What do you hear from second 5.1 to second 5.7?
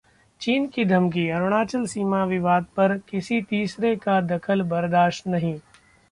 नहीं